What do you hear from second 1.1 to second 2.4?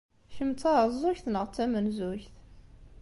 neɣ d tamenzugt?